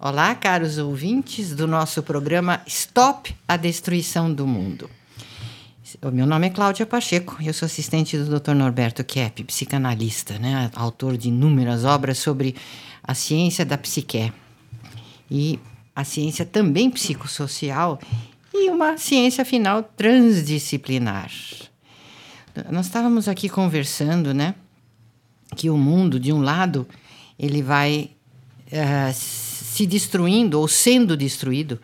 [0.00, 4.88] Olá, caros ouvintes do nosso programa Stop a Destruição do Mundo.
[6.00, 8.52] O meu nome é Cláudia Pacheco, eu sou assistente do Dr.
[8.52, 12.54] Norberto Kepp, psicanalista, né, autor de inúmeras obras sobre
[13.02, 14.32] a ciência da psique
[15.28, 15.58] e
[15.96, 17.98] a ciência também psicossocial
[18.54, 21.32] e uma ciência afinal transdisciplinar.
[22.70, 24.54] Nós estávamos aqui conversando, né,
[25.56, 26.86] que o mundo de um lado
[27.36, 28.12] ele vai
[28.70, 29.47] uh,
[29.78, 31.80] se destruindo ou sendo destruído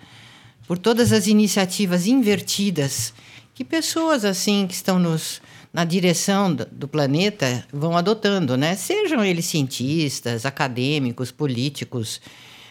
[0.66, 3.14] por todas as iniciativas invertidas
[3.54, 5.40] que pessoas assim que estão nos,
[5.72, 8.74] na direção do planeta vão adotando, né?
[8.74, 12.20] Sejam eles cientistas, acadêmicos, políticos,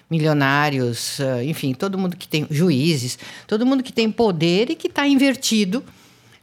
[0.09, 4.87] milionários, eh, enfim, todo mundo que tem juízes, todo mundo que tem poder e que
[4.87, 5.81] está invertido,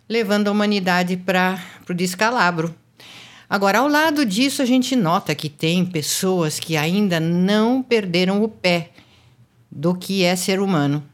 [0.08, 2.74] levando a humanidade para o descalabro.
[3.50, 8.48] Agora, ao lado disso, a gente nota que tem pessoas que ainda não perderam o
[8.48, 8.92] pé
[9.68, 11.04] do que é ser humano,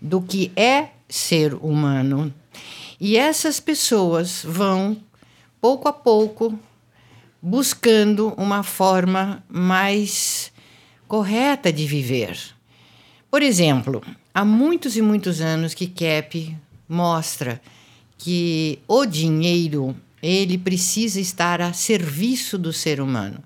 [0.00, 2.34] do que é ser humano.
[3.00, 4.96] E essas pessoas vão,
[5.60, 6.58] pouco a pouco,
[7.40, 10.50] buscando uma forma mais
[11.06, 12.36] correta de viver.
[13.30, 14.02] Por exemplo,
[14.34, 16.52] há muitos e muitos anos que Kep
[16.88, 17.62] mostra
[18.18, 23.42] que o dinheiro ele precisa estar a serviço do ser humano.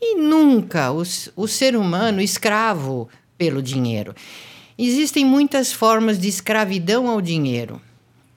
[0.00, 1.02] E nunca o,
[1.36, 4.14] o ser humano escravo pelo dinheiro.
[4.76, 7.80] Existem muitas formas de escravidão ao dinheiro.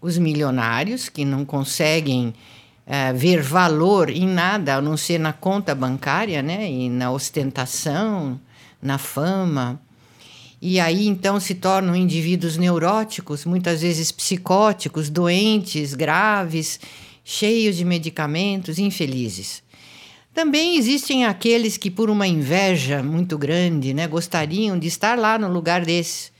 [0.01, 5.73] Os milionários, que não conseguem uh, ver valor em nada a não ser na conta
[5.73, 6.71] bancária, né?
[6.71, 8.39] E na ostentação,
[8.81, 9.79] na fama.
[10.61, 16.79] E aí então se tornam indivíduos neuróticos, muitas vezes psicóticos, doentes, graves
[17.29, 19.61] cheios de medicamentos, infelizes.
[20.33, 25.51] Também existem aqueles que, por uma inveja muito grande, né, gostariam de estar lá no
[25.51, 26.31] lugar desse.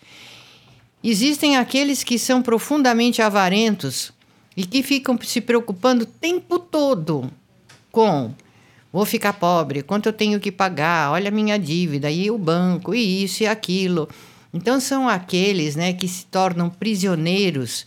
[1.04, 4.14] Existem aqueles que são profundamente avarentos
[4.56, 7.30] e que ficam se preocupando o tempo todo
[7.92, 8.34] com
[8.92, 12.96] vou ficar pobre, quanto eu tenho que pagar, olha a minha dívida, e o banco,
[12.96, 14.08] e isso e aquilo.
[14.54, 17.86] Então são aqueles né, que se tornam prisioneiros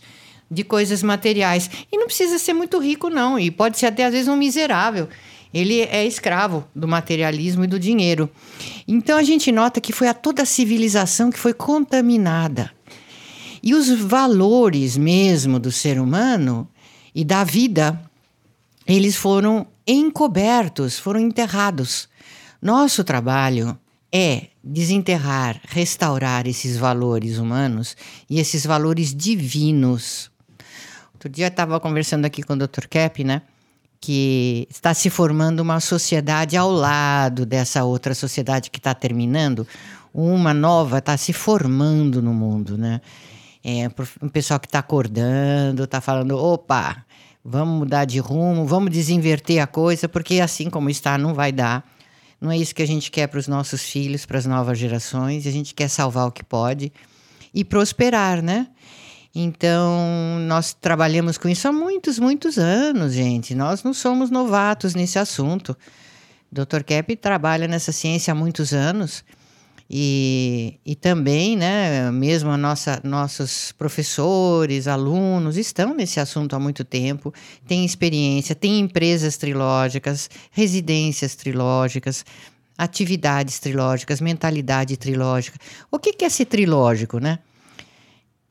[0.51, 1.69] de coisas materiais.
[1.89, 3.39] E não precisa ser muito rico, não.
[3.39, 5.07] E pode ser até, às vezes, um miserável.
[5.53, 8.29] Ele é escravo do materialismo e do dinheiro.
[8.87, 12.71] Então a gente nota que foi a toda a civilização que foi contaminada.
[13.63, 16.67] E os valores mesmo do ser humano
[17.13, 18.01] e da vida,
[18.87, 22.07] eles foram encobertos, foram enterrados.
[22.61, 23.77] Nosso trabalho
[24.11, 27.95] é desenterrar, restaurar esses valores humanos
[28.29, 30.30] e esses valores divinos.
[31.21, 32.87] Outro dia estava conversando aqui com o Dr.
[32.89, 33.43] Cap, né?
[33.99, 39.67] Que está se formando uma sociedade ao lado dessa outra sociedade que está terminando.
[40.11, 43.01] Uma nova está se formando no mundo, né?
[43.63, 43.87] É,
[44.19, 47.05] um pessoal que está acordando, está falando: opa,
[47.45, 51.87] vamos mudar de rumo, vamos desinverter a coisa, porque assim como está, não vai dar.
[52.41, 55.45] Não é isso que a gente quer para os nossos filhos, para as novas gerações.
[55.45, 56.91] A gente quer salvar o que pode
[57.53, 58.65] e prosperar, né?
[59.33, 63.55] Então, nós trabalhamos com isso há muitos, muitos anos, gente.
[63.55, 65.75] Nós não somos novatos nesse assunto.
[66.51, 66.83] Dr.
[66.85, 69.23] Kepp trabalha nessa ciência há muitos anos.
[69.93, 76.85] E, e também, né, mesmo a nossa, nossos professores, alunos estão nesse assunto há muito
[76.85, 77.33] tempo,
[77.67, 82.23] têm experiência, têm empresas trilógicas, residências trilógicas,
[82.77, 85.57] atividades trilógicas, mentalidade trilógica.
[85.91, 87.39] O que, que é ser trilógico, né?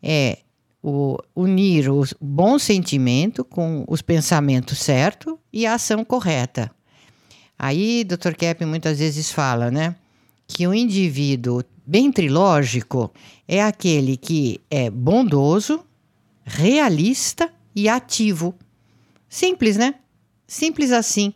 [0.03, 0.41] É
[0.83, 6.71] o, unir o bom sentimento com os pensamentos certos e a ação correta.
[7.59, 8.35] Aí, Dr.
[8.35, 9.95] Kepp muitas vezes fala, né,
[10.47, 13.13] que o indivíduo bem trilógico
[13.47, 15.85] é aquele que é bondoso,
[16.45, 18.55] realista e ativo.
[19.29, 19.97] Simples, né?
[20.47, 21.35] Simples assim.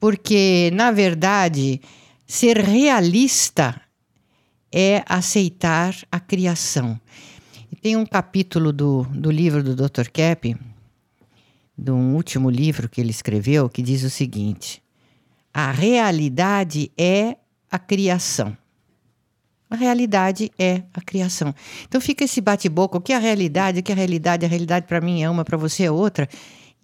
[0.00, 1.80] Porque, na verdade,
[2.26, 3.80] ser realista
[4.72, 6.98] é aceitar a criação.
[7.72, 10.10] E tem um capítulo do, do livro do Dr.
[10.12, 10.54] Kepp,
[11.76, 14.82] de um último livro que ele escreveu, que diz o seguinte:
[15.54, 17.38] a realidade é
[17.70, 18.54] a criação.
[19.70, 21.54] A realidade é a criação.
[21.88, 23.80] Então fica esse bate-boca: o que é a realidade?
[23.80, 24.44] O que é a realidade?
[24.44, 26.28] A realidade para mim é uma, para você é outra.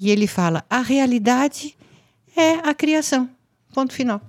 [0.00, 1.76] E ele fala: a realidade
[2.34, 3.28] é a criação.
[3.74, 4.22] Ponto final.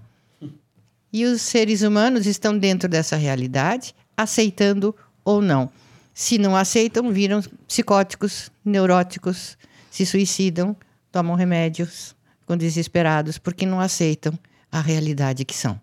[1.11, 5.71] E os seres humanos estão dentro dessa realidade, aceitando ou não.
[6.19, 9.57] Se não aceitam, viram psicóticos, neuróticos,
[9.89, 10.75] se suicidam,
[11.13, 14.37] tomam remédios, ficam desesperados porque não aceitam
[14.69, 15.79] a realidade que são.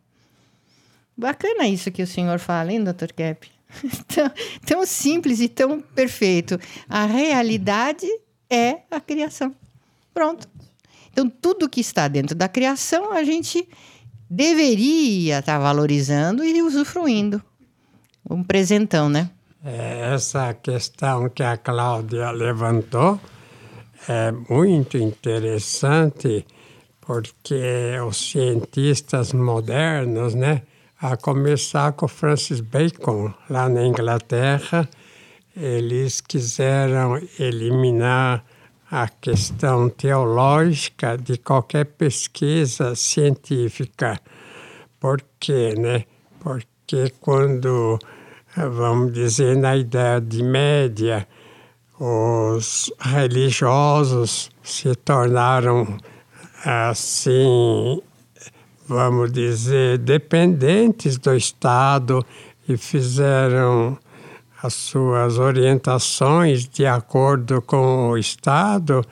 [1.17, 3.51] Bacana isso que o senhor fala, hein, doutor Kep?
[4.09, 4.31] Tão,
[4.67, 6.61] tão simples e tão perfeito.
[6.87, 8.07] A realidade
[8.51, 9.57] é a criação.
[10.13, 10.47] Pronto.
[11.11, 13.67] Então, tudo que está dentro da criação, a gente
[14.29, 17.43] deveria estar valorizando e usufruindo.
[18.29, 19.31] Um presentão, né?
[19.69, 23.19] É, essa questão que a Cláudia levantou
[24.09, 26.47] é muito interessante,
[27.01, 30.63] porque os cientistas modernos, né,
[31.03, 34.89] a começar com Francis Bacon, lá na Inglaterra,
[35.57, 38.45] eles quiseram eliminar
[38.89, 44.21] a questão teológica de qualquer pesquisa científica.
[45.01, 46.05] Por quê, né?
[46.39, 47.99] Porque quando,
[48.57, 51.29] vamos dizer, na Idade Média,
[52.01, 55.99] os religiosos se tornaram
[56.65, 58.01] assim,
[58.89, 62.25] vamos dizer, dependentes do Estado
[62.67, 63.99] e fizeram
[64.63, 69.05] as suas orientações de acordo com o Estado,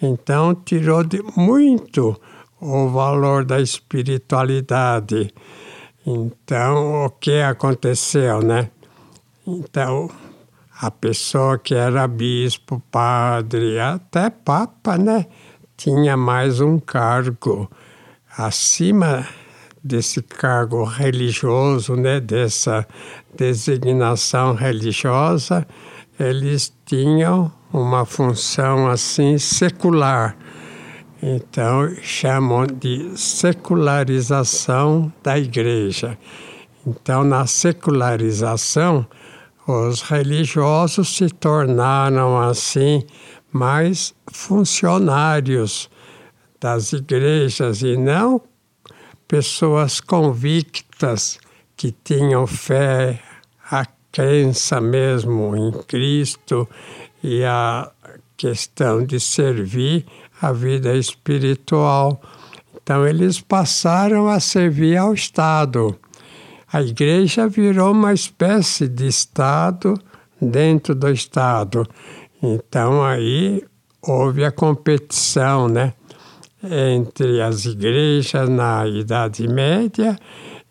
[0.00, 2.18] então tirou de muito
[2.58, 5.32] o valor da espiritualidade.
[6.06, 8.70] Então, o que aconteceu, né?
[9.48, 10.10] Então,
[10.80, 15.26] a pessoa que era bispo, padre, até papa, né?
[15.76, 17.70] Tinha mais um cargo
[18.36, 19.24] acima
[19.84, 22.84] desse cargo religioso, né, dessa
[23.36, 25.64] designação religiosa,
[26.18, 30.36] eles tinham uma função assim secular.
[31.22, 36.18] Então chamam de secularização da igreja.
[36.84, 39.06] Então na secularização
[39.66, 43.04] os religiosos se tornaram assim
[43.52, 45.90] mais funcionários
[46.60, 48.40] das igrejas e não
[49.26, 51.38] pessoas convictas
[51.76, 53.20] que tinham fé,
[53.70, 56.68] a crença mesmo em Cristo
[57.22, 57.90] e a
[58.36, 60.06] questão de servir
[60.40, 62.20] a vida espiritual.
[62.74, 65.98] Então, eles passaram a servir ao Estado.
[66.72, 69.94] A igreja virou uma espécie de Estado
[70.40, 71.86] dentro do Estado.
[72.42, 73.62] Então, aí
[74.02, 75.94] houve a competição, né?
[76.70, 80.18] entre as igrejas na Idade Média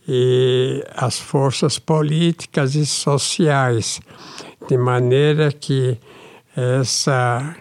[0.08, 4.00] e as forças políticas e sociais,
[4.68, 5.98] de maneira que
[6.56, 7.56] essa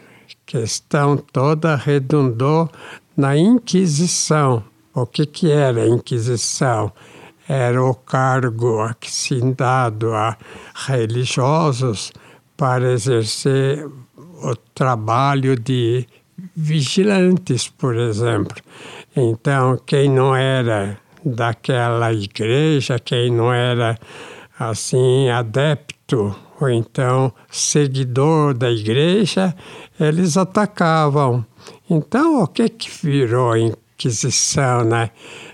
[0.45, 2.69] questão toda redundou
[3.17, 4.63] na Inquisição.
[4.95, 6.93] O que, que era a Inquisição?
[7.49, 8.79] Era o cargo
[9.55, 10.37] dado a
[10.87, 12.13] religiosos
[12.57, 13.87] para exercer
[14.17, 16.07] o trabalho de
[16.57, 18.57] vigilantes, por exemplo.
[19.17, 23.99] Então, quem não era daquela igreja, quem não era
[24.59, 29.55] assim adepto ou então seguidor da igreja,
[29.99, 31.45] eles atacavam.
[31.89, 33.59] Então, o que que virou a
[34.05, 35.11] Inquisição, né?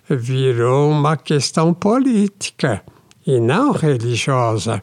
[0.08, 2.82] Virou uma questão política
[3.25, 4.82] e não religiosa.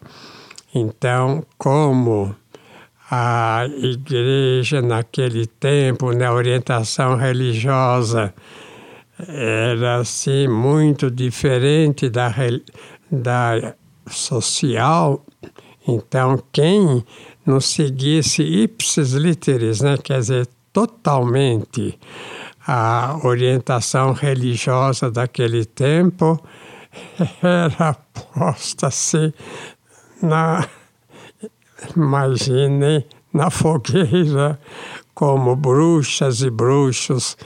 [0.73, 2.33] Então, como
[3.11, 8.33] a igreja naquele tempo, na orientação religiosa,
[9.27, 12.33] era assim muito diferente da,
[13.11, 13.75] da
[14.09, 15.25] social.
[15.85, 17.03] Então, quem
[17.45, 21.97] não seguisse ipsis literis, né, quer dizer, totalmente
[22.67, 26.39] a orientação religiosa daquele tempo,
[27.41, 27.93] era
[28.33, 29.33] posta-se
[30.21, 30.67] na
[31.95, 34.59] Imaginem na fogueira
[35.13, 37.37] como bruxas e bruxos.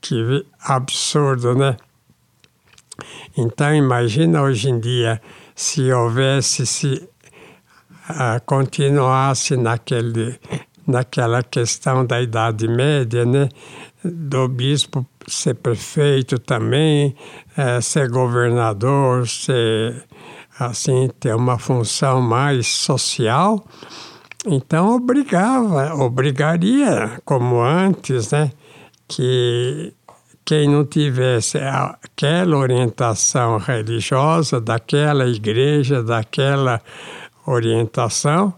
[0.00, 1.76] Que absurdo, né?
[3.36, 5.20] Então imagina hoje em dia
[5.54, 7.08] se houvesse, se
[8.10, 10.38] uh, continuasse naquele,
[10.86, 13.48] naquela questão da Idade Média, né?
[14.02, 17.14] Do bispo ser prefeito também,
[17.56, 20.04] uh, ser governador, ser
[20.58, 23.64] assim, ter uma função mais social,
[24.46, 28.50] então obrigava, obrigaria, como antes, né,
[29.08, 29.92] que
[30.44, 36.80] quem não tivesse aquela orientação religiosa, daquela igreja, daquela
[37.46, 38.52] orientação,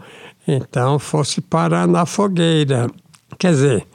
[0.46, 2.88] então fosse parar na fogueira.
[3.38, 3.86] Quer dizer,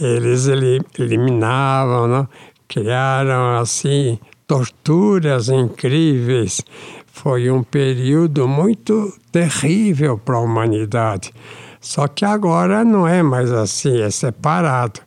[0.00, 2.28] eles eliminavam, não?
[2.68, 6.62] criaram assim torturas incríveis
[7.06, 11.32] foi um período muito terrível para a humanidade.
[11.80, 15.00] Só que agora não é mais assim, é separado.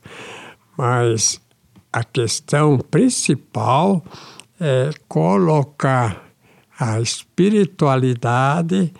[0.75, 1.39] Mas
[1.93, 4.03] a questão principal
[4.59, 6.23] é colocar
[6.79, 8.91] a espiritualidade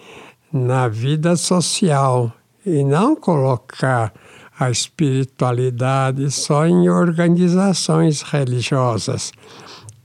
[0.53, 2.31] na vida social
[2.65, 4.13] e não colocar
[4.59, 9.31] a espiritualidade só em organizações religiosas.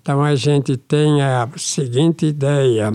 [0.01, 2.93] Então a gente tem a seguinte ideia: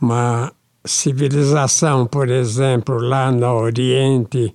[0.00, 0.52] uma
[0.84, 4.52] civilização, por exemplo, lá no Oriente,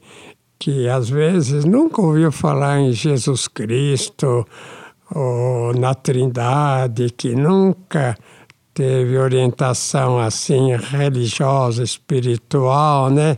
[0.58, 4.48] que às vezes nunca ouviu falar em Jesus Cristo
[5.14, 8.18] ou na Trindade, que nunca
[8.74, 13.38] teve orientação assim religiosa, espiritual, né?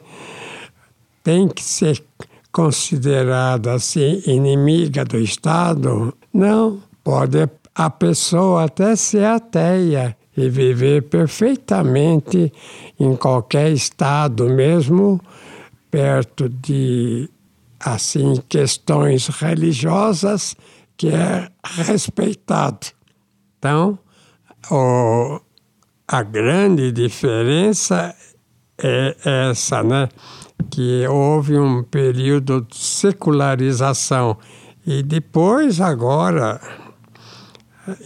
[1.25, 2.03] Tem que ser
[2.51, 6.15] considerada assim inimiga do Estado?
[6.31, 12.53] Não, pode a pessoa até ser ateia e viver perfeitamente
[12.99, 15.19] em qualquer estado, mesmo
[15.89, 17.27] perto de
[17.79, 20.55] assim questões religiosas
[20.95, 22.85] que é respeitado.
[23.57, 23.97] Então,
[24.69, 25.41] o,
[26.07, 28.15] a grande diferença
[28.77, 29.15] é
[29.49, 30.07] essa, né?
[30.69, 34.37] Que houve um período de secularização
[34.85, 36.61] e depois, agora,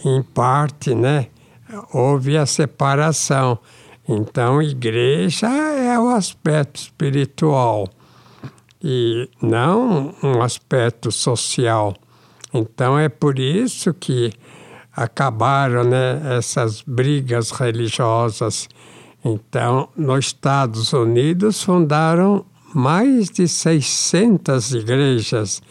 [0.04, 1.26] em parte, né?
[1.92, 3.58] Houve a separação.
[4.08, 7.86] Então, igreja é o aspecto espiritual
[8.82, 11.94] e não um aspecto social.
[12.52, 14.32] Então, é por isso que
[14.96, 18.68] acabaram né, essas brigas religiosas.
[19.24, 25.62] Então, nos Estados Unidos fundaram mais de 600 igrejas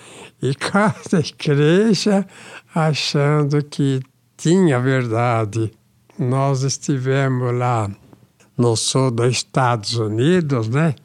[0.41, 2.25] e cada igreja
[2.73, 4.01] achando que
[4.37, 5.71] tinha verdade.
[6.17, 7.89] Nós estivemos lá
[8.57, 10.95] no sul dos Estados Unidos, né?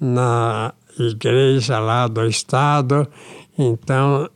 [0.00, 3.08] Na igreja lá do estado.
[3.56, 4.28] Então,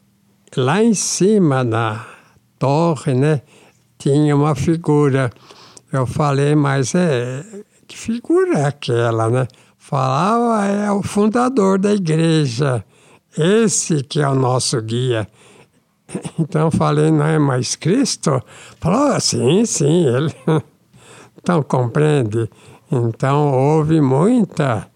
[0.56, 2.06] lá em cima na
[2.58, 3.42] torre, né,
[3.98, 5.30] tinha uma figura.
[5.92, 7.44] Eu falei, mas é
[7.86, 9.48] que figura é aquela, né?
[9.78, 12.84] Falava, é o fundador da igreja.
[13.36, 15.28] Esse que é o nosso guia.
[16.38, 18.42] Então falei, não é mais Cristo?
[18.80, 20.34] Falou, ah, sim, sim, ele.
[21.36, 22.50] Então compreende?
[22.90, 24.88] Então houve muita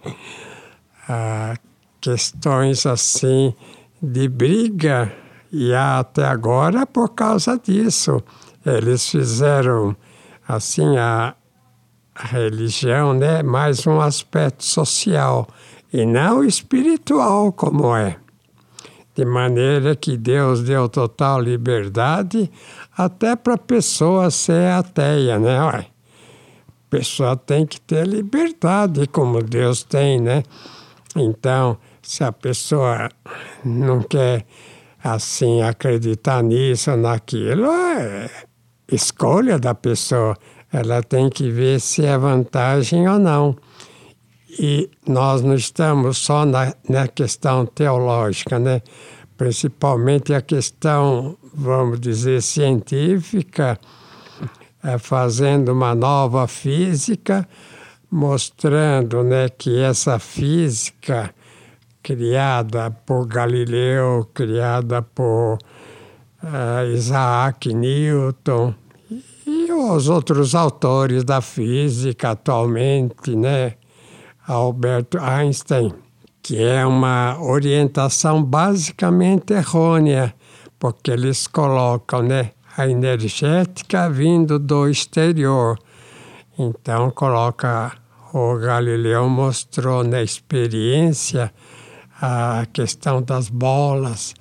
[1.08, 1.54] ah,
[2.00, 3.54] questões assim
[4.02, 5.12] de briga
[5.52, 8.22] e até agora por causa disso
[8.66, 9.94] eles fizeram
[10.46, 11.34] assim a
[12.14, 15.48] religião, né, mais um aspecto social
[15.92, 18.16] e não espiritual como é.
[19.14, 22.50] De maneira que Deus deu total liberdade
[22.96, 25.62] até para a pessoa ser ateia, né?
[25.64, 30.42] Ué, a pessoa tem que ter liberdade como Deus tem, né?
[31.14, 33.10] Então, se a pessoa
[33.62, 34.46] não quer
[35.04, 38.30] assim acreditar nisso naquilo, é
[38.90, 40.36] escolha da pessoa.
[40.72, 43.56] Ela tem que ver se é vantagem ou não.
[44.58, 48.82] E nós não estamos só na, na questão teológica, né?
[49.36, 53.78] principalmente a questão, vamos dizer, científica,
[54.84, 57.48] é, fazendo uma nova física,
[58.10, 61.34] mostrando né, que essa física
[62.02, 65.58] criada por Galileu, criada por
[66.92, 68.74] Isaac Newton
[69.46, 73.74] e os outros autores da física atualmente, né?
[74.46, 75.92] Albert Einstein,
[76.42, 80.34] que é uma orientação basicamente errônea,
[80.80, 85.78] porque eles colocam né, a energética vindo do exterior.
[86.58, 87.92] Então coloca
[88.34, 91.52] o Galileu mostrou na experiência
[92.20, 94.34] a questão das bolas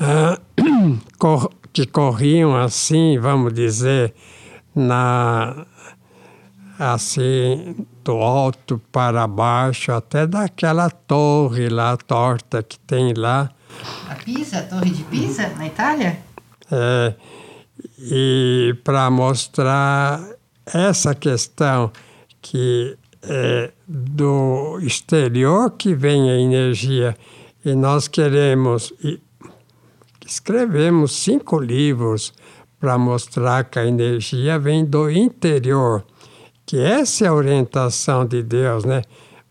[0.00, 0.38] ah,
[1.72, 4.14] que corriam assim, vamos dizer,
[4.74, 5.66] na
[6.78, 13.50] assim do alto para baixo, até daquela torre lá torta que tem lá.
[14.08, 16.18] A Pisa, a Torre de Pisa, na Itália?
[16.70, 17.14] É,
[17.98, 20.20] e para mostrar
[20.66, 21.90] essa questão
[22.40, 27.16] que é do exterior que vem a energia
[27.64, 28.92] e nós queremos
[30.30, 32.32] escrevemos cinco livros
[32.78, 36.04] para mostrar que a energia vem do interior
[36.68, 39.00] que essa é a orientação de Deus, né?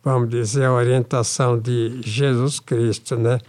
[0.03, 3.39] Vamos dizer, a orientação de Jesus Cristo, né?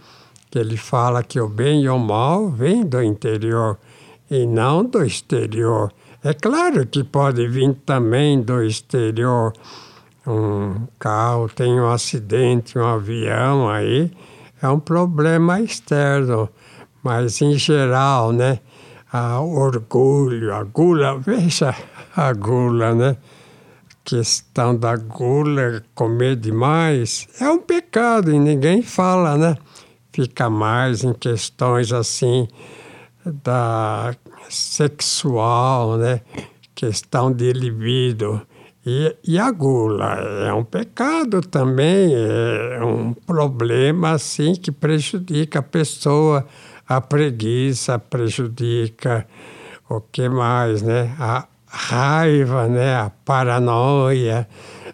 [0.49, 3.77] Que ele fala que o bem e o mal vêm do interior
[4.27, 5.93] e não do exterior.
[6.23, 9.53] É claro que pode vir também do exterior.
[10.25, 14.11] Um carro tem um acidente, um avião aí,
[14.59, 16.49] é um problema externo.
[17.03, 18.59] Mas, em geral, né?
[19.11, 21.19] a orgulho, a gula.
[21.19, 21.75] Veja
[22.15, 23.17] a gula, né?
[24.09, 29.55] questão da gula, comer demais, é um pecado e ninguém fala, né?
[30.11, 32.47] Fica mais em questões assim
[33.23, 34.15] da
[34.49, 36.21] sexual, né?
[36.73, 38.41] Questão de libido.
[38.91, 40.15] E, e a gula
[40.47, 46.43] é um pecado também, é um problema assim que prejudica a pessoa,
[46.87, 49.27] a preguiça prejudica
[49.87, 51.15] o que mais, né?
[51.19, 54.47] A, raiva, né, a paranoia,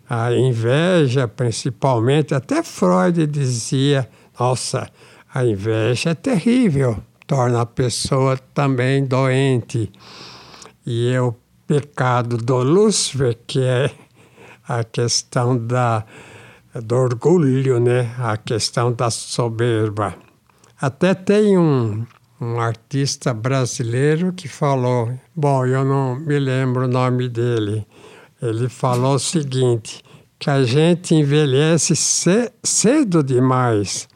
[0.09, 2.35] a inveja, principalmente.
[2.35, 4.89] Até Freud dizia: nossa,
[5.33, 9.89] a inveja é terrível, torna a pessoa também doente.
[10.85, 11.33] E o
[11.67, 13.91] pecado do Lúcifer, que é
[14.67, 16.05] a questão da,
[16.74, 20.15] do orgulho, né, a questão da soberba.
[20.79, 22.05] Até tem um,
[22.39, 27.86] um artista brasileiro que falou, bom, eu não me lembro o nome dele.
[28.41, 30.03] Ele falou o seguinte,
[30.38, 34.07] que a gente envelhece cedo demais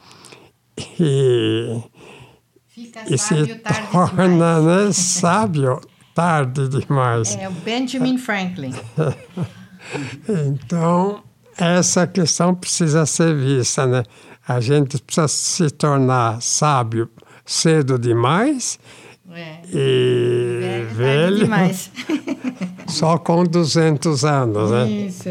[1.00, 1.82] e,
[3.10, 3.56] e se
[3.92, 5.80] torna né, sábio
[6.14, 7.36] tarde demais.
[7.36, 8.74] É o Benjamin Franklin.
[10.28, 11.24] então,
[11.58, 14.04] essa questão precisa ser vista, né?
[14.48, 17.10] A gente precisa se tornar sábio
[17.46, 18.80] cedo demais
[19.32, 19.60] é.
[19.72, 21.92] e velho, velho demais.
[22.88, 24.90] só com 200 anos, né?
[24.90, 25.30] Isso.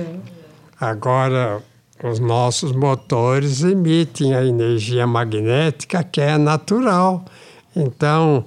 [0.81, 1.63] Agora,
[2.05, 7.25] os nossos motores emitem a energia magnética que é natural.
[7.75, 8.45] Então,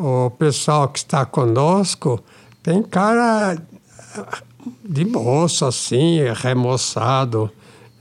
[0.00, 2.24] o pessoal que está conosco
[2.62, 3.58] tem cara
[4.82, 7.50] de moço assim, remoçado.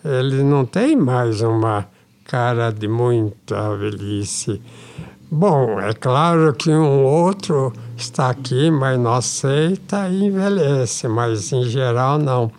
[0.03, 1.85] Ele não tem mais uma
[2.23, 4.61] cara de muita velhice.
[5.29, 11.65] Bom, é claro que um outro está aqui, mas não aceita e envelhece, mas em
[11.65, 12.49] geral não.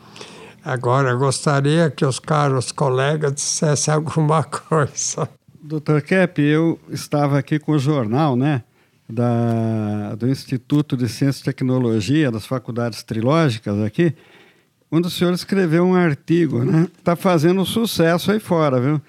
[0.63, 5.27] Agora, gostaria que os caros colegas dissessem alguma coisa.
[5.63, 8.63] Doutor Kepp, eu estava aqui com o jornal, né?
[9.11, 14.15] Da, do Instituto de Ciência e Tecnologia das Faculdades Trilógicas aqui,
[14.91, 16.89] onde o senhor escreveu um artigo, né?
[16.97, 19.01] Está fazendo sucesso aí fora, viu?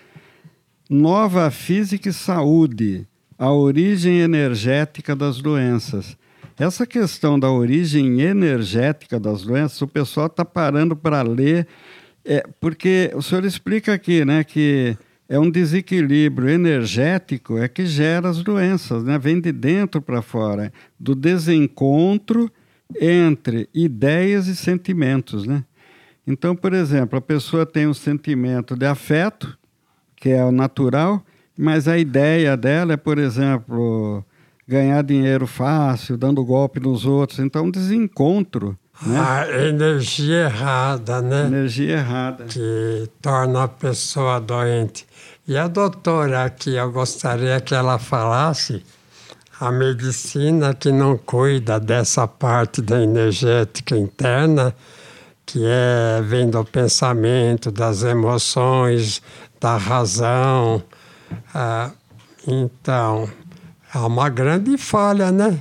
[0.89, 6.17] Nova Física e Saúde, a origem energética das doenças.
[6.59, 11.67] Essa questão da origem energética das doenças, o pessoal está parando para ler,
[12.25, 14.95] é, porque o senhor explica aqui né, que
[15.31, 19.17] é um desequilíbrio energético é que gera as doenças, né?
[19.17, 22.51] vem de dentro para fora, do desencontro
[22.99, 25.47] entre ideias e sentimentos.
[25.47, 25.63] Né?
[26.27, 29.57] Então, por exemplo, a pessoa tem um sentimento de afeto,
[30.17, 31.23] que é o natural,
[31.57, 34.25] mas a ideia dela é, por exemplo,
[34.67, 37.39] ganhar dinheiro fácil, dando golpe nos outros.
[37.39, 38.77] Então, um desencontro.
[39.01, 39.17] Né?
[39.17, 41.47] A energia errada, né?
[41.47, 42.43] Energia errada.
[42.43, 45.07] Que torna a pessoa doente.
[45.51, 48.81] E a doutora aqui, eu gostaria que ela falasse
[49.59, 54.73] a medicina que não cuida dessa parte da energética interna,
[55.45, 59.21] que é vem do pensamento, das emoções,
[59.59, 60.81] da razão.
[61.53, 61.91] Ah,
[62.47, 63.29] então,
[63.93, 65.59] é uma grande falha, né?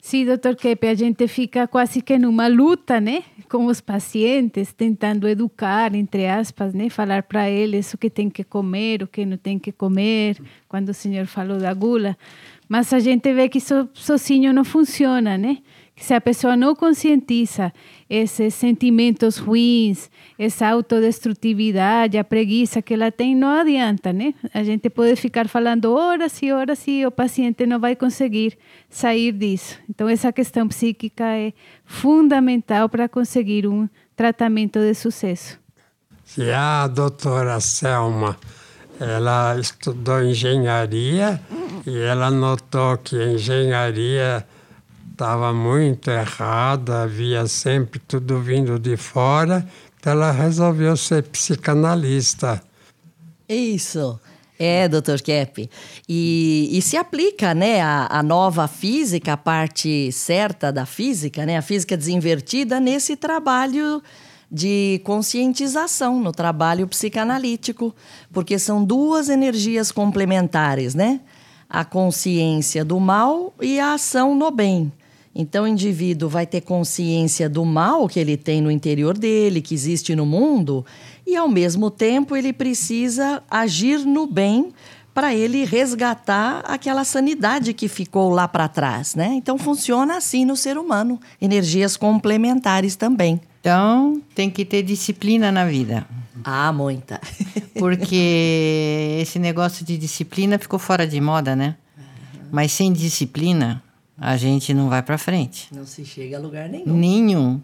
[0.00, 3.24] Sim, doutor Kepe, a gente fica quase que numa luta, né?
[3.48, 6.90] Com os pacientes, tentando educar, entre aspas, né?
[6.90, 10.36] Falar para eles o que tem que comer, o que não tem que comer,
[10.68, 12.16] quando o senhor falou da gula.
[12.68, 15.58] Mas a gente vê que so, sozinho não funciona, né?
[16.00, 17.72] Se a pessoa não conscientiza
[18.08, 20.08] esses sentimentos ruins,
[20.38, 24.32] essa autodestrutividade, a preguiça que ela tem, não adianta, né?
[24.54, 28.56] A gente pode ficar falando horas e horas e o paciente não vai conseguir
[28.88, 29.76] sair disso.
[29.90, 31.52] Então, essa questão psíquica é
[31.84, 35.58] fundamental para conseguir um tratamento de sucesso.
[36.36, 38.36] E a doutora Selma,
[39.00, 41.40] ela estudou engenharia
[41.86, 44.46] e ela notou que engenharia
[45.18, 49.66] estava muito errada, havia sempre tudo vindo de fora,
[49.98, 52.62] então ela resolveu ser psicanalista.
[53.48, 54.20] Isso.
[54.56, 55.68] É, doutor Kepp.
[56.08, 61.56] E, e, se aplica né, a, a, nova física, a parte certa da física, né,
[61.56, 64.00] a física desinvertida, nesse trabalho
[64.50, 67.94] de conscientização, no trabalho psicanalítico,
[68.32, 71.20] porque são duas energias complementares, né?
[71.68, 74.92] A consciência do mal e a ação no bem.
[75.34, 79.74] Então, o indivíduo vai ter consciência do mal que ele tem no interior dele, que
[79.74, 80.84] existe no mundo,
[81.26, 84.72] e ao mesmo tempo ele precisa agir no bem
[85.14, 89.32] para ele resgatar aquela sanidade que ficou lá para trás, né?
[89.32, 93.40] Então funciona assim no ser humano, energias complementares também.
[93.60, 96.06] Então, tem que ter disciplina na vida.
[96.44, 97.20] Ah, muita.
[97.78, 101.74] Porque esse negócio de disciplina ficou fora de moda, né?
[102.50, 103.82] Mas sem disciplina,
[104.20, 105.68] a gente não vai para frente.
[105.72, 106.96] Não se chega a lugar nenhum.
[106.96, 107.60] Nenhum.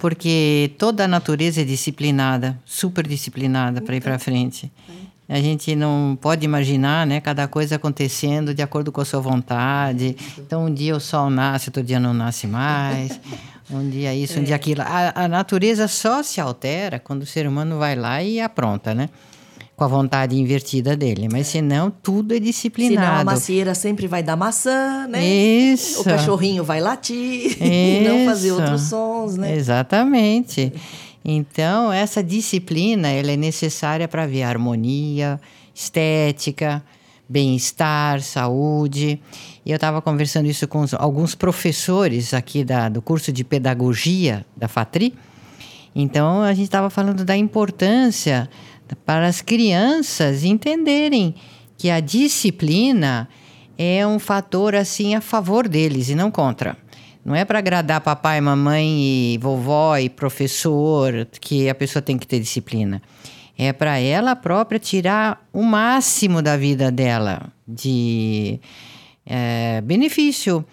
[0.00, 4.70] Porque toda a natureza é disciplinada, super disciplinada para ir para frente.
[5.28, 10.16] A gente não pode imaginar, né, cada coisa acontecendo de acordo com a sua vontade.
[10.38, 13.18] Então, um dia o sol nasce, outro dia não nasce mais.
[13.70, 14.82] Um dia isso, um dia aquilo.
[14.82, 19.08] A, a natureza só se altera quando o ser humano vai lá e apronta, né?
[19.82, 21.28] Com a vontade invertida dele.
[21.28, 23.24] Mas senão, tudo é Senão a disciplinado.
[23.24, 25.24] macieira sempre vai dar maçã, né?
[25.26, 26.02] Isso.
[26.02, 28.60] O cachorrinho vai latir e não fazer Isso.
[28.60, 29.56] outros sons, né?
[29.56, 30.72] Exatamente.
[31.24, 35.40] Então, essa disciplina ela é necessária para ver harmonia,
[35.74, 36.80] estética,
[37.28, 39.20] bem-estar, saúde.
[39.66, 44.68] E eu estava conversando isso com alguns professores aqui da, do curso de pedagogia da
[44.68, 45.12] FATRI.
[45.92, 48.48] Então, a gente estava falando da importância
[49.04, 51.34] para as crianças entenderem
[51.76, 53.28] que a disciplina
[53.76, 56.76] é um fator assim a favor deles e não contra.
[57.24, 62.26] Não é para agradar papai, mamãe e vovó e professor que a pessoa tem que
[62.26, 63.00] ter disciplina.
[63.56, 68.58] É para ela própria tirar o máximo da vida dela de
[69.24, 70.64] eh, benefício.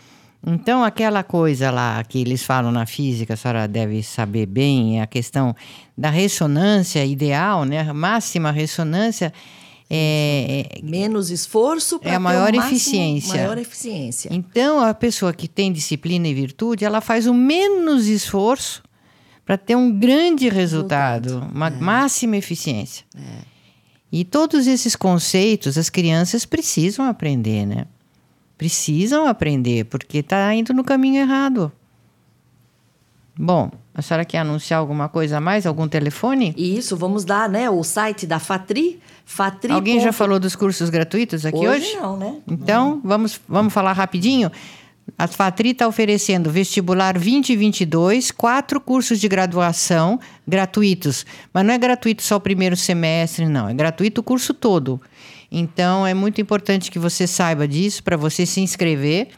[0.46, 5.02] Então, aquela coisa lá que eles falam na física, a senhora deve saber bem, é
[5.02, 5.54] a questão
[5.98, 7.92] da ressonância ideal, né?
[7.92, 9.34] Máxima ressonância
[9.90, 13.34] é, é- Menos esforço para É a maior eficiência.
[13.36, 14.30] Maior eficiência.
[14.32, 18.84] Então, a pessoa que tem disciplina e virtude, ela faz o menos esforço
[19.44, 23.04] para ter um grande resultado, uma máxima eficiência.
[24.12, 27.86] E todos esses conceitos as crianças precisam aprender, né?
[28.60, 31.72] Precisam aprender, porque está indo no caminho errado.
[33.34, 35.66] Bom, a senhora quer anunciar alguma coisa a mais?
[35.66, 36.54] Algum telefone?
[36.58, 39.72] E isso, vamos dar, né, o site da Fatri, Fatri.
[39.72, 41.86] Alguém já falou dos cursos gratuitos aqui hoje?
[41.86, 42.36] Hoje não, né?
[42.46, 44.52] Então, vamos, vamos falar rapidinho?
[45.18, 51.26] A Fatri está oferecendo vestibular 2022, quatro cursos de graduação gratuitos.
[51.54, 53.70] Mas não é gratuito só o primeiro semestre, não.
[53.70, 55.00] É gratuito o curso todo.
[55.52, 59.30] Então, é muito importante que você saiba disso para você se inscrever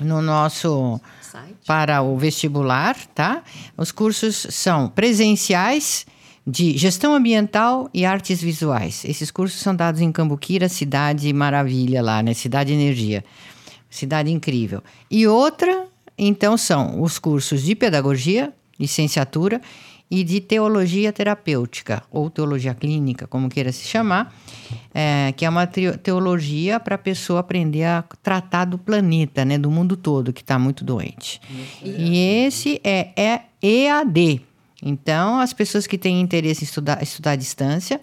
[0.00, 1.56] no nosso Site.
[1.66, 3.42] para o vestibular, tá?
[3.76, 6.06] Os cursos são presenciais
[6.46, 9.04] de gestão ambiental e artes visuais.
[9.04, 12.34] Esses cursos são dados em Cambuquira, cidade maravilha lá, né?
[12.34, 13.24] Cidade Energia.
[13.88, 14.82] Cidade incrível.
[15.10, 19.60] E outra, então, são os cursos de pedagogia, licenciatura
[20.14, 24.30] e de teologia terapêutica, ou teologia clínica, como queira se chamar,
[24.92, 29.56] é, que é uma teo- teologia para a pessoa aprender a tratar do planeta, né,
[29.56, 31.40] do mundo todo, que está muito doente.
[31.82, 34.42] E esse é, é EAD.
[34.82, 37.98] Então, as pessoas que têm interesse em estudar, estudar à distância,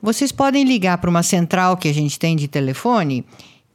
[0.00, 3.22] vocês podem ligar para uma central que a gente tem de telefone,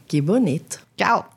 [0.07, 0.83] Que bonito.
[0.97, 1.34] Tchau!